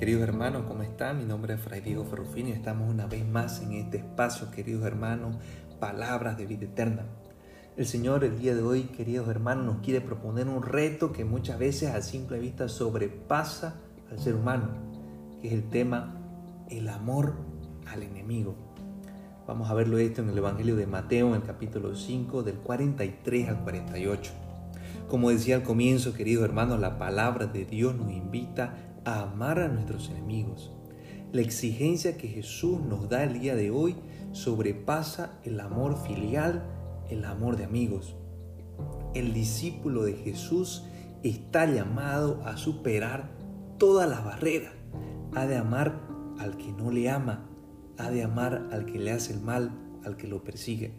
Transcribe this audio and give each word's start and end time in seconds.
Queridos 0.00 0.22
hermanos, 0.22 0.62
¿cómo 0.66 0.82
están? 0.82 1.18
Mi 1.18 1.26
nombre 1.26 1.52
es 1.52 1.60
Fray 1.60 1.82
Diego 1.82 2.06
Ferrufino 2.06 2.48
y 2.48 2.52
estamos 2.52 2.88
una 2.88 3.04
vez 3.04 3.28
más 3.28 3.60
en 3.60 3.72
este 3.72 3.98
espacio, 3.98 4.50
queridos 4.50 4.86
hermanos, 4.86 5.36
palabras 5.78 6.38
de 6.38 6.46
vida 6.46 6.64
eterna. 6.64 7.04
El 7.76 7.84
Señor 7.84 8.24
el 8.24 8.38
día 8.38 8.54
de 8.54 8.62
hoy, 8.62 8.84
queridos 8.84 9.28
hermanos, 9.28 9.66
nos 9.66 9.84
quiere 9.84 10.00
proponer 10.00 10.48
un 10.48 10.62
reto 10.62 11.12
que 11.12 11.26
muchas 11.26 11.58
veces 11.58 11.90
a 11.90 12.00
simple 12.00 12.38
vista 12.38 12.70
sobrepasa 12.70 13.74
al 14.10 14.18
ser 14.18 14.36
humano, 14.36 14.70
que 15.42 15.48
es 15.48 15.52
el 15.52 15.68
tema 15.68 16.16
el 16.70 16.88
amor 16.88 17.34
al 17.86 18.02
enemigo. 18.02 18.54
Vamos 19.46 19.68
a 19.68 19.74
verlo 19.74 19.98
esto 19.98 20.22
en 20.22 20.30
el 20.30 20.38
Evangelio 20.38 20.76
de 20.76 20.86
Mateo, 20.86 21.28
en 21.28 21.42
el 21.42 21.46
capítulo 21.46 21.94
5, 21.94 22.42
del 22.42 22.54
43 22.54 23.50
al 23.50 23.62
48. 23.64 24.32
Como 25.10 25.30
decía 25.30 25.56
al 25.56 25.62
comienzo, 25.62 26.14
queridos 26.14 26.44
hermanos, 26.44 26.78
la 26.78 26.96
palabra 26.96 27.46
de 27.46 27.64
Dios 27.64 27.96
nos 27.96 28.12
invita 28.12 28.76
a 29.04 29.22
amar 29.22 29.58
a 29.58 29.68
nuestros 29.68 30.10
enemigos. 30.10 30.72
La 31.32 31.42
exigencia 31.42 32.16
que 32.16 32.28
Jesús 32.28 32.80
nos 32.80 33.08
da 33.08 33.22
el 33.22 33.40
día 33.40 33.54
de 33.54 33.70
hoy 33.70 33.96
sobrepasa 34.32 35.38
el 35.44 35.60
amor 35.60 35.96
filial, 35.96 36.64
el 37.08 37.24
amor 37.24 37.56
de 37.56 37.64
amigos. 37.64 38.16
El 39.14 39.32
discípulo 39.32 40.02
de 40.02 40.14
Jesús 40.14 40.84
está 41.22 41.66
llamado 41.66 42.42
a 42.44 42.56
superar 42.56 43.30
todas 43.78 44.08
las 44.08 44.24
barreras. 44.24 44.72
Ha 45.34 45.46
de 45.46 45.56
amar 45.56 46.00
al 46.38 46.56
que 46.56 46.72
no 46.72 46.90
le 46.90 47.10
ama, 47.10 47.46
ha 47.98 48.10
de 48.10 48.22
amar 48.22 48.68
al 48.72 48.86
que 48.86 48.98
le 48.98 49.12
hace 49.12 49.32
el 49.32 49.40
mal, 49.40 49.72
al 50.04 50.16
que 50.16 50.26
lo 50.26 50.42
persigue. 50.42 50.94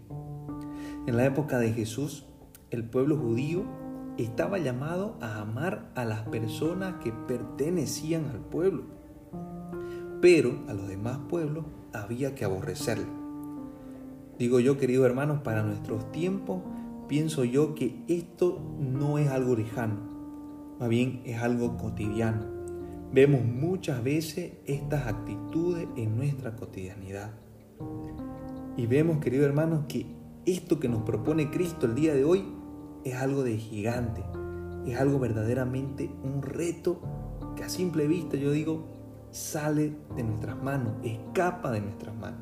En 1.07 1.17
la 1.17 1.25
época 1.25 1.57
de 1.57 1.73
Jesús, 1.73 2.25
el 2.69 2.85
pueblo 2.85 3.17
judío 3.17 3.65
estaba 4.23 4.57
llamado 4.59 5.15
a 5.21 5.41
amar 5.41 5.91
a 5.95 6.05
las 6.05 6.21
personas 6.23 6.95
que 7.03 7.11
pertenecían 7.11 8.25
al 8.25 8.39
pueblo, 8.39 8.83
pero 10.21 10.59
a 10.67 10.73
los 10.73 10.87
demás 10.87 11.19
pueblos 11.29 11.65
había 11.93 12.35
que 12.35 12.45
aborrecerlo. 12.45 13.21
Digo 14.37 14.59
yo, 14.59 14.77
queridos 14.77 15.05
hermanos, 15.05 15.41
para 15.43 15.63
nuestros 15.63 16.11
tiempos, 16.11 16.61
pienso 17.07 17.43
yo 17.43 17.75
que 17.75 18.03
esto 18.07 18.59
no 18.79 19.17
es 19.17 19.29
algo 19.29 19.55
lejano, 19.55 19.97
más 20.79 20.89
bien 20.89 21.21
es 21.25 21.41
algo 21.41 21.77
cotidiano. 21.77 22.45
Vemos 23.13 23.43
muchas 23.43 24.03
veces 24.03 24.53
estas 24.65 25.07
actitudes 25.07 25.87
en 25.97 26.15
nuestra 26.15 26.55
cotidianidad. 26.55 27.31
Y 28.77 28.85
vemos, 28.85 29.17
queridos 29.17 29.47
hermanos, 29.47 29.85
que 29.89 30.05
esto 30.45 30.79
que 30.79 30.87
nos 30.87 31.01
propone 31.03 31.51
Cristo 31.51 31.85
el 31.85 31.95
día 31.95 32.13
de 32.13 32.23
hoy 32.23 32.60
es 33.03 33.15
algo 33.15 33.43
de 33.43 33.57
gigante, 33.57 34.23
es 34.85 34.99
algo 34.99 35.19
verdaderamente 35.19 36.09
un 36.23 36.41
reto 36.41 37.01
que 37.55 37.63
a 37.63 37.69
simple 37.69 38.07
vista 38.07 38.37
yo 38.37 38.51
digo 38.51 38.85
sale 39.31 39.93
de 40.15 40.23
nuestras 40.23 40.61
manos, 40.61 40.93
escapa 41.03 41.71
de 41.71 41.81
nuestras 41.81 42.15
manos. 42.15 42.41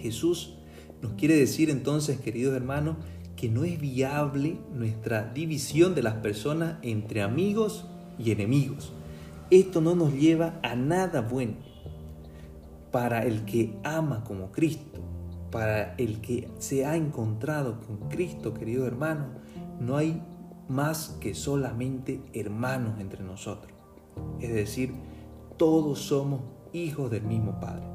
Jesús 0.00 0.54
nos 1.02 1.12
quiere 1.12 1.36
decir 1.36 1.70
entonces, 1.70 2.20
queridos 2.20 2.54
hermanos, 2.54 2.96
que 3.36 3.48
no 3.48 3.64
es 3.64 3.80
viable 3.80 4.58
nuestra 4.74 5.32
división 5.32 5.94
de 5.94 6.02
las 6.02 6.14
personas 6.14 6.78
entre 6.82 7.22
amigos 7.22 7.86
y 8.18 8.32
enemigos. 8.32 8.92
Esto 9.50 9.80
no 9.80 9.94
nos 9.94 10.12
lleva 10.12 10.58
a 10.62 10.74
nada 10.74 11.20
bueno. 11.20 11.54
Para 12.90 13.22
el 13.24 13.44
que 13.44 13.76
ama 13.84 14.24
como 14.24 14.50
Cristo, 14.50 14.98
para 15.50 15.94
el 15.96 16.20
que 16.20 16.50
se 16.58 16.84
ha 16.84 16.96
encontrado 16.96 17.80
con 17.80 18.08
Cristo, 18.08 18.54
querido 18.54 18.86
hermano, 18.86 19.26
no 19.80 19.96
hay 19.96 20.22
más 20.68 21.16
que 21.20 21.34
solamente 21.34 22.22
hermanos 22.34 23.00
entre 23.00 23.24
nosotros. 23.24 23.72
Es 24.40 24.52
decir, 24.52 24.94
todos 25.56 26.00
somos 26.00 26.42
hijos 26.72 27.10
del 27.10 27.22
mismo 27.22 27.58
Padre. 27.60 27.86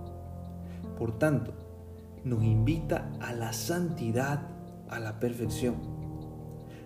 Por 0.98 1.18
tanto, 1.20 1.54
nos 2.24 2.44
invita 2.44 3.12
a 3.20 3.34
la 3.34 3.54
santidad, 3.54 4.48
a 4.90 5.00
la 5.00 5.20
perfección. 5.20 5.76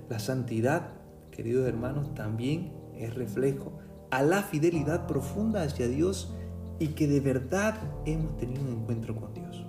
La 0.09 0.19
santidad, 0.19 0.89
queridos 1.31 1.67
hermanos, 1.67 2.13
también 2.13 2.73
es 2.95 3.13
reflejo 3.13 3.77
a 4.11 4.23
la 4.23 4.41
fidelidad 4.41 5.05
profunda 5.07 5.63
hacia 5.63 5.87
Dios 5.87 6.33
y 6.79 6.89
que 6.89 7.07
de 7.07 7.19
verdad 7.19 7.75
hemos 8.05 8.37
tenido 8.37 8.61
un 8.63 8.81
encuentro 8.81 9.15
con 9.15 9.33
Dios 9.33 9.66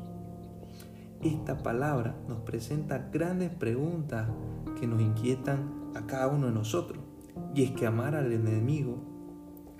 esta 1.22 1.62
palabra 1.62 2.16
nos 2.28 2.38
presenta 2.40 3.08
grandes 3.12 3.50
preguntas 3.50 4.28
que 4.78 4.86
nos 4.86 5.00
inquietan 5.00 5.90
a 5.94 6.06
cada 6.06 6.28
uno 6.28 6.46
de 6.46 6.52
nosotros. 6.52 7.00
Y 7.54 7.64
es 7.64 7.70
que 7.72 7.86
amar 7.86 8.14
al 8.14 8.32
enemigo 8.32 8.98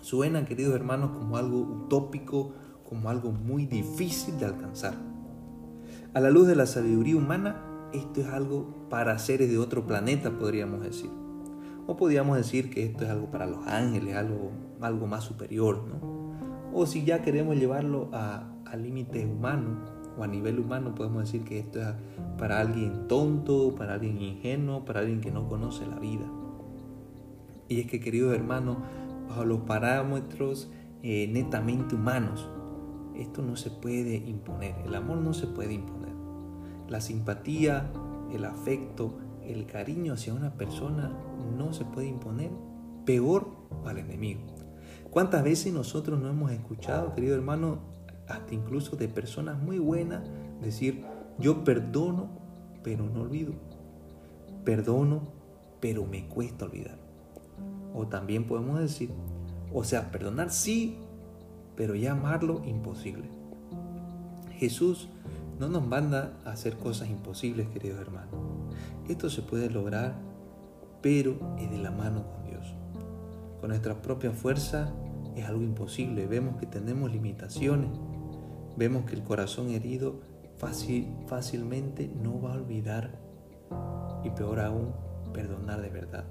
suena, 0.01 0.45
queridos 0.45 0.75
hermanos, 0.75 1.11
como 1.11 1.37
algo 1.37 1.59
utópico, 1.61 2.53
como 2.89 3.09
algo 3.09 3.31
muy 3.31 3.67
difícil 3.67 4.39
de 4.39 4.47
alcanzar. 4.47 4.95
A 6.15 6.21
la 6.21 6.31
luz 6.31 6.49
de 6.49 6.57
la 6.57 6.67
sabiduría 6.67 7.17
humana, 7.17 7.63
esto 7.93 8.21
es 8.21 8.29
algo 8.29 8.89
para 8.89 9.19
seres 9.19 9.49
de 9.49 9.59
otro 9.59 9.87
planeta, 9.87 10.39
podríamos 10.39 10.81
decir. 10.81 11.11
O 11.87 11.97
podríamos 11.97 12.37
decir 12.37 12.71
que 12.71 12.85
esto 12.85 13.05
es 13.05 13.11
algo 13.11 13.31
para 13.31 13.47
los 13.47 13.67
ángeles, 13.67 14.17
algo, 14.17 14.51
algo 14.81 15.07
más 15.07 15.25
superior, 15.25 15.85
¿no? 15.87 16.19
O 16.75 16.87
si 16.87 17.05
ya 17.05 17.23
queremos 17.23 17.57
llevarlo 17.57 18.11
a, 18.13 18.53
a 18.67 18.77
límites 18.77 19.25
humanos, 19.25 19.79
a 20.25 20.27
nivel 20.27 20.59
humano 20.59 20.95
podemos 20.95 21.25
decir 21.25 21.45
que 21.45 21.59
esto 21.59 21.81
es 21.81 21.89
para 22.39 22.61
alguien 22.61 23.09
tonto, 23.09 23.75
para 23.75 23.95
alguien 23.95 24.21
ingenuo, 24.21 24.85
para 24.85 25.01
alguien 25.01 25.21
que 25.21 25.31
no 25.31 25.49
conoce 25.49 25.87
la 25.87 25.99
vida. 25.99 26.27
Y 27.69 27.81
es 27.81 27.87
que, 27.87 28.01
queridos 28.01 28.35
hermanos, 28.35 28.79
bajo 29.29 29.45
los 29.45 29.61
parámetros 29.61 30.71
eh, 31.03 31.29
netamente 31.31 31.95
humanos, 31.95 32.49
esto 33.15 33.43
no 33.43 33.57
se 33.57 33.71
puede 33.71 34.17
imponer, 34.17 34.75
el 34.87 34.95
amor 34.95 35.19
no 35.19 35.35
se 35.35 35.47
puede 35.47 35.75
imponer. 35.75 36.13
La 36.89 37.01
simpatía, 37.01 37.91
el 38.33 38.45
afecto, 38.45 39.19
el 39.43 39.67
cariño 39.67 40.15
hacia 40.15 40.35
una 40.35 40.55
persona 40.55 41.13
no 41.57 41.73
se 41.73 41.85
puede 41.85 42.09
imponer, 42.09 42.51
peor 43.05 43.49
al 43.85 43.99
enemigo. 43.99 44.41
¿Cuántas 45.11 45.43
veces 45.43 45.73
nosotros 45.73 46.21
no 46.21 46.29
hemos 46.29 46.53
escuchado, 46.53 47.15
querido 47.15 47.35
hermano, 47.35 47.79
hasta 48.29 48.55
incluso 48.55 48.97
de 48.97 49.09
personas 49.09 49.61
muy 49.61 49.79
buenas, 49.79 50.23
decir, 50.61 51.05
yo 51.39 51.65
perdono, 51.65 52.29
pero 52.83 53.07
no 53.07 53.23
olvido. 53.23 53.55
Perdono, 54.65 55.23
pero 55.81 56.05
me 56.05 56.29
cuesta 56.29 56.67
olvidar. 56.67 56.99
O 57.95 58.07
también 58.07 58.45
podemos 58.45 58.79
decir, 58.79 59.11
o 59.73 59.83
sea, 59.85 60.11
perdonar 60.11 60.51
sí, 60.51 60.99
pero 61.77 61.95
ya 61.95 62.15
imposible. 62.67 63.29
Jesús 64.57 65.09
no 65.59 65.69
nos 65.69 65.87
manda 65.87 66.33
a 66.45 66.51
hacer 66.51 66.77
cosas 66.77 67.09
imposibles, 67.09 67.69
queridos 67.69 68.01
hermanos. 68.01 68.35
Esto 69.09 69.31
se 69.31 69.43
puede 69.43 69.71
lograr, 69.71 70.15
pero 71.01 71.39
es 71.59 71.71
de 71.71 71.79
la 71.79 71.91
mano 71.91 72.25
con 72.27 72.45
Dios. 72.45 72.75
Con 73.61 73.71
nuestra 73.71 74.03
propia 74.03 74.33
fuerza 74.33 74.93
es 75.37 75.47
algo 75.47 75.63
imposible. 75.63 76.27
Vemos 76.27 76.57
que 76.57 76.67
tenemos 76.67 77.11
limitaciones 77.11 77.91
vemos 78.79 79.05
que 79.05 79.17
el 79.17 79.25
corazón 79.25 79.71
herido 79.71 80.21
fácil, 80.57 81.09
fácilmente 81.27 82.09
no 82.23 82.41
va 82.41 82.55
a 82.55 82.57
olvidar 82.57 83.19
y 84.23 84.31
peor 84.31 84.61
aún, 84.61 84.93
perdonar 85.33 85.83
de 85.83 85.91
verdad. 85.91 86.25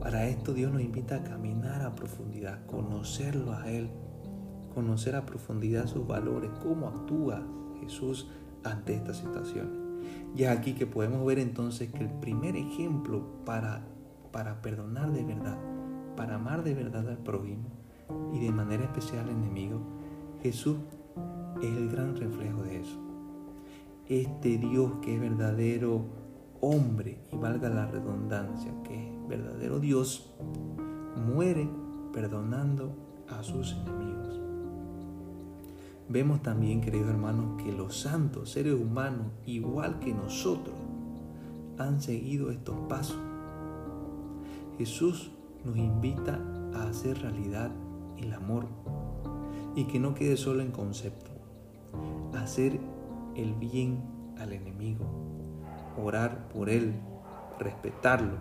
Para 0.00 0.26
esto 0.26 0.52
Dios 0.52 0.72
nos 0.72 0.82
invita 0.82 1.16
a 1.16 1.22
caminar 1.22 1.82
a 1.82 1.94
profundidad, 1.94 2.66
conocerlo 2.66 3.52
a 3.52 3.70
Él, 3.70 3.90
conocer 4.74 5.14
a 5.14 5.24
profundidad 5.24 5.86
sus 5.86 6.06
valores, 6.06 6.50
cómo 6.60 6.88
actúa 6.88 7.46
Jesús 7.80 8.28
ante 8.64 8.94
esta 8.94 9.14
situación. 9.14 10.00
Y 10.34 10.42
es 10.42 10.48
aquí 10.50 10.74
que 10.74 10.86
podemos 10.86 11.24
ver 11.24 11.38
entonces 11.38 11.92
que 11.92 12.02
el 12.02 12.10
primer 12.10 12.56
ejemplo 12.56 13.44
para, 13.44 13.86
para 14.32 14.60
perdonar 14.60 15.12
de 15.12 15.24
verdad, 15.24 15.58
para 16.16 16.34
amar 16.34 16.64
de 16.64 16.74
verdad 16.74 17.08
al 17.08 17.18
prójimo 17.18 17.68
y 18.32 18.40
de 18.40 18.50
manera 18.50 18.82
especial 18.82 19.28
al 19.28 19.30
enemigo, 19.30 19.80
Jesús 20.42 20.78
es 21.62 21.76
el 21.76 21.88
gran 21.90 22.16
reflejo 22.16 22.62
de 22.62 22.80
eso. 22.80 22.98
Este 24.08 24.58
Dios 24.58 24.94
que 25.00 25.14
es 25.14 25.20
verdadero 25.20 26.04
hombre, 26.60 27.18
y 27.32 27.36
valga 27.36 27.68
la 27.68 27.86
redundancia, 27.86 28.72
que 28.84 28.94
es 28.94 29.28
verdadero 29.28 29.80
Dios, 29.80 30.32
muere 31.26 31.68
perdonando 32.12 32.94
a 33.28 33.42
sus 33.42 33.72
enemigos. 33.72 34.40
Vemos 36.08 36.42
también, 36.42 36.80
queridos 36.80 37.10
hermanos, 37.10 37.62
que 37.62 37.72
los 37.72 37.96
santos, 37.96 38.50
seres 38.50 38.74
humanos, 38.74 39.28
igual 39.46 39.98
que 39.98 40.12
nosotros, 40.12 40.74
han 41.78 42.00
seguido 42.00 42.50
estos 42.50 42.76
pasos. 42.88 43.18
Jesús 44.78 45.30
nos 45.64 45.76
invita 45.76 46.40
a 46.74 46.88
hacer 46.88 47.22
realidad 47.22 47.70
el 48.18 48.32
amor 48.32 48.66
y 49.74 49.84
que 49.84 49.98
no 49.98 50.14
quede 50.14 50.36
solo 50.36 50.60
en 50.62 50.70
concepto 50.70 51.31
hacer 52.34 52.80
el 53.34 53.54
bien 53.54 54.02
al 54.38 54.52
enemigo, 54.52 55.06
orar 55.96 56.48
por 56.48 56.68
él, 56.68 56.94
respetarlo. 57.58 58.38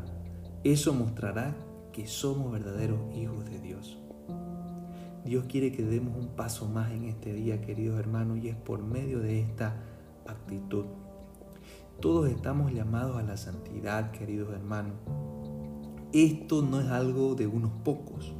Eso 0.63 0.93
mostrará 0.93 1.55
que 1.91 2.07
somos 2.07 2.51
verdaderos 2.51 2.99
hijos 3.15 3.45
de 3.45 3.59
Dios. 3.59 3.97
Dios 5.25 5.45
quiere 5.47 5.71
que 5.71 5.83
demos 5.83 6.17
un 6.17 6.29
paso 6.29 6.67
más 6.67 6.91
en 6.91 7.05
este 7.05 7.33
día, 7.33 7.61
queridos 7.61 7.99
hermanos, 7.99 8.39
y 8.39 8.49
es 8.49 8.55
por 8.55 8.81
medio 8.81 9.19
de 9.19 9.39
esta 9.39 9.75
actitud. 10.27 10.85
Todos 11.99 12.29
estamos 12.29 12.73
llamados 12.73 13.17
a 13.17 13.23
la 13.23 13.37
santidad, 13.37 14.11
queridos 14.11 14.51
hermanos. 14.53 14.95
Esto 16.13 16.63
no 16.63 16.81
es 16.81 16.87
algo 16.87 17.35
de 17.35 17.45
unos 17.45 17.71
pocos. 17.83 18.33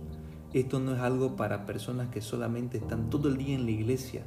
Esto 0.54 0.80
no 0.80 0.95
es 0.95 1.00
algo 1.00 1.36
para 1.36 1.65
personas 1.65 2.09
que 2.09 2.21
solamente 2.21 2.77
están 2.77 3.09
todo 3.09 3.30
el 3.30 3.38
día 3.38 3.56
en 3.56 3.65
la 3.65 3.71
iglesia 3.71 4.25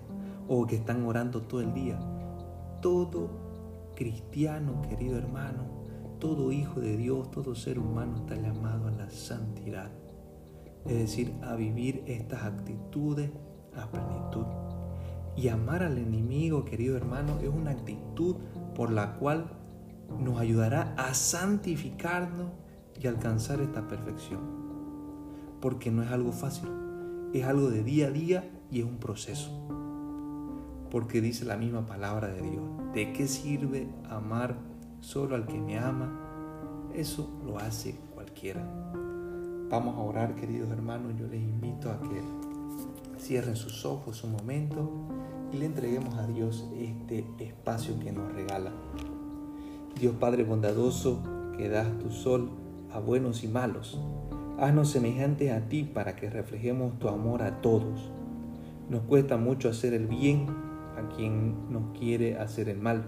o 0.48 0.66
que 0.66 0.76
están 0.76 1.04
orando 1.04 1.42
todo 1.42 1.60
el 1.60 1.72
día. 1.74 1.98
Todo 2.80 3.30
cristiano, 3.94 4.82
querido 4.88 5.16
hermano, 5.16 5.64
todo 6.18 6.52
hijo 6.52 6.80
de 6.80 6.96
Dios, 6.96 7.30
todo 7.30 7.54
ser 7.54 7.78
humano 7.78 8.16
está 8.16 8.36
llamado 8.36 8.88
a 8.88 8.90
la 8.90 9.10
santidad. 9.10 9.90
Es 10.86 10.98
decir, 10.98 11.34
a 11.42 11.54
vivir 11.54 12.02
estas 12.06 12.44
actitudes 12.44 13.30
a 13.76 13.90
plenitud. 13.90 14.46
Y 15.36 15.48
amar 15.48 15.82
al 15.82 15.98
enemigo, 15.98 16.64
querido 16.64 16.96
hermano, 16.96 17.38
es 17.40 17.48
una 17.48 17.72
actitud 17.72 18.36
por 18.74 18.90
la 18.90 19.14
cual 19.14 19.46
nos 20.18 20.38
ayudará 20.38 20.94
a 20.96 21.14
santificarnos 21.14 22.52
y 23.00 23.06
alcanzar 23.06 23.60
esta 23.60 23.88
perfección. 23.88 24.40
Porque 25.60 25.90
no 25.90 26.02
es 26.02 26.10
algo 26.10 26.32
fácil, 26.32 26.68
es 27.32 27.44
algo 27.44 27.70
de 27.70 27.82
día 27.82 28.08
a 28.08 28.10
día 28.10 28.50
y 28.70 28.80
es 28.80 28.84
un 28.84 28.98
proceso. 28.98 29.83
Porque 30.94 31.20
dice 31.20 31.44
la 31.44 31.56
misma 31.56 31.86
palabra 31.86 32.28
de 32.28 32.40
Dios, 32.40 32.62
¿de 32.94 33.12
qué 33.12 33.26
sirve 33.26 33.88
amar 34.08 34.54
solo 35.00 35.34
al 35.34 35.44
que 35.44 35.58
me 35.58 35.76
ama? 35.76 36.88
Eso 36.94 37.28
lo 37.44 37.58
hace 37.58 37.96
cualquiera. 38.14 38.62
Vamos 39.68 39.96
a 39.96 40.02
orar, 40.02 40.36
queridos 40.36 40.70
hermanos. 40.70 41.14
Yo 41.18 41.26
les 41.26 41.40
invito 41.40 41.90
a 41.90 41.98
que 41.98 42.22
cierren 43.18 43.56
sus 43.56 43.84
ojos 43.84 44.22
un 44.22 44.34
momento 44.34 44.88
y 45.52 45.56
le 45.56 45.66
entreguemos 45.66 46.14
a 46.14 46.28
Dios 46.28 46.64
este 46.78 47.26
espacio 47.40 47.98
que 47.98 48.12
nos 48.12 48.32
regala. 48.32 48.70
Dios 49.98 50.14
Padre 50.20 50.44
bondadoso, 50.44 51.24
que 51.56 51.68
das 51.68 51.88
tu 51.98 52.12
sol 52.12 52.50
a 52.92 53.00
buenos 53.00 53.42
y 53.42 53.48
malos, 53.48 53.98
haznos 54.60 54.90
semejantes 54.90 55.50
a 55.50 55.68
ti 55.68 55.82
para 55.82 56.14
que 56.14 56.30
reflejemos 56.30 56.96
tu 57.00 57.08
amor 57.08 57.42
a 57.42 57.60
todos. 57.62 58.12
Nos 58.88 59.02
cuesta 59.02 59.36
mucho 59.36 59.68
hacer 59.68 59.92
el 59.92 60.06
bien 60.06 60.46
a 60.96 61.08
quien 61.14 61.72
nos 61.72 61.96
quiere 61.98 62.38
hacer 62.38 62.68
el 62.68 62.78
mal. 62.78 63.04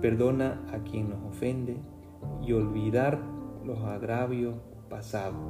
Perdona 0.00 0.60
a 0.72 0.78
quien 0.78 1.10
nos 1.10 1.22
ofende 1.24 1.76
y 2.44 2.52
olvidar 2.52 3.20
los 3.64 3.78
agravios 3.80 4.54
pasados. 4.88 5.40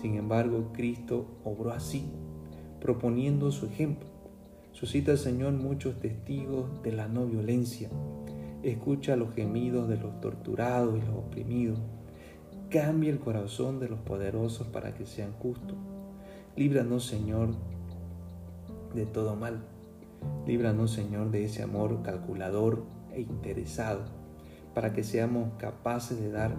Sin 0.00 0.14
embargo, 0.14 0.70
Cristo 0.72 1.26
obró 1.44 1.72
así, 1.72 2.10
proponiendo 2.80 3.50
su 3.50 3.66
ejemplo. 3.66 4.08
Suscita, 4.72 5.16
Señor, 5.16 5.52
muchos 5.52 5.98
testigos 6.00 6.82
de 6.82 6.92
la 6.92 7.08
no 7.08 7.26
violencia. 7.26 7.90
Escucha 8.62 9.16
los 9.16 9.34
gemidos 9.34 9.88
de 9.88 9.96
los 9.96 10.20
torturados 10.20 10.96
y 10.96 11.06
los 11.06 11.16
oprimidos. 11.16 11.78
Cambia 12.70 13.10
el 13.10 13.18
corazón 13.18 13.80
de 13.80 13.88
los 13.88 13.98
poderosos 14.00 14.68
para 14.68 14.94
que 14.94 15.06
sean 15.06 15.32
justos. 15.32 15.76
Líbranos, 16.56 17.04
Señor, 17.04 17.50
de 18.94 19.06
todo 19.06 19.34
mal. 19.34 19.64
Líbranos, 20.46 20.92
Señor, 20.92 21.30
de 21.30 21.44
ese 21.44 21.62
amor 21.62 22.02
calculador 22.02 22.84
e 23.12 23.20
interesado, 23.20 24.02
para 24.74 24.92
que 24.92 25.04
seamos 25.04 25.50
capaces 25.58 26.20
de 26.20 26.30
dar 26.30 26.56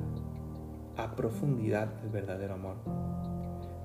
a 0.98 1.16
profundidad 1.16 1.90
el 2.04 2.10
verdadero 2.10 2.54
amor. 2.54 2.78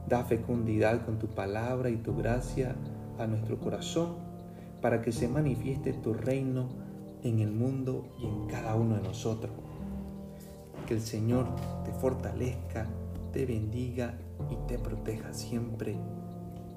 Da 0.08 0.24
fecundidad 0.24 1.04
con 1.04 1.18
tu 1.18 1.28
palabra 1.28 1.90
y 1.90 1.96
tu 1.96 2.14
gracia 2.16 2.76
a 3.18 3.26
nuestro 3.26 3.58
corazón 3.58 4.16
para 4.80 5.02
que 5.02 5.12
se 5.12 5.28
manifieste 5.28 5.92
tu 5.92 6.14
reino 6.14 6.68
en 7.22 7.40
el 7.40 7.50
mundo 7.50 8.06
y 8.20 8.26
en 8.26 8.46
cada 8.46 8.74
uno 8.76 8.96
de 8.96 9.02
nosotros. 9.02 9.52
Que 10.86 10.94
el 10.94 11.00
Señor 11.00 11.46
te 11.84 11.92
fortalezca, 11.92 12.86
te 13.32 13.46
bendiga 13.46 14.14
y 14.50 14.56
te 14.68 14.78
proteja 14.78 15.32
siempre. 15.32 15.96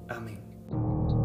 Amén. 0.08 1.19